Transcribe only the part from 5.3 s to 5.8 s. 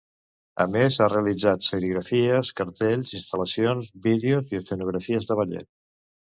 de ballet.